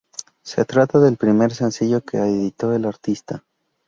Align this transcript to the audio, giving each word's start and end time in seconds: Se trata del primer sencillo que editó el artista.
Se 0.41 0.65
trata 0.65 0.97
del 0.97 1.15
primer 1.17 1.53
sencillo 1.53 2.03
que 2.03 2.17
editó 2.17 2.73
el 2.73 2.85
artista. 2.85 3.43